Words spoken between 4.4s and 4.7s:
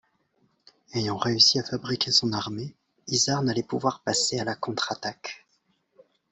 la